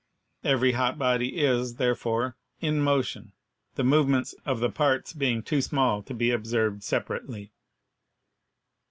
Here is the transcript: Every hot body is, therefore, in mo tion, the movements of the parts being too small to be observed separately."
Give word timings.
Every 0.43 0.71
hot 0.71 0.97
body 0.97 1.37
is, 1.43 1.75
therefore, 1.75 2.35
in 2.59 2.79
mo 2.81 3.03
tion, 3.03 3.33
the 3.75 3.83
movements 3.83 4.33
of 4.47 4.59
the 4.59 4.71
parts 4.71 5.13
being 5.13 5.43
too 5.43 5.61
small 5.61 6.01
to 6.01 6.13
be 6.15 6.31
observed 6.31 6.81
separately." 6.81 7.51